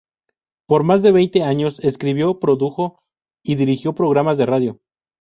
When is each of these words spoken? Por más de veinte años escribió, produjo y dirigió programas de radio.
Por 0.65 0.81
más 0.81 1.03
de 1.03 1.11
veinte 1.11 1.43
años 1.43 1.77
escribió, 1.81 2.39
produjo 2.39 3.03
y 3.43 3.53
dirigió 3.53 3.93
programas 3.93 4.39
de 4.39 4.47
radio. 4.47 4.79